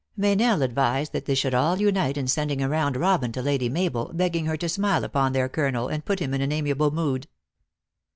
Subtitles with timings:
[0.17, 4.09] Meynell advised that they should all unite in sending a round robbin to Lady Mabel,
[4.15, 7.27] beg ging her to smile upon their colonel, and put him in an amiable mood.